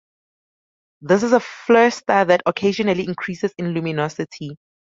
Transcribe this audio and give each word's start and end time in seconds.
This 1.03 1.21
is 1.21 1.31
a 1.31 1.39
flare 1.39 1.91
star 1.91 2.25
that 2.25 2.41
occasionally 2.47 3.05
increases 3.05 3.53
in 3.59 3.67
luminosity. 3.75 4.57